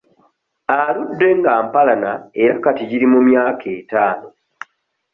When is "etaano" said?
3.79-4.27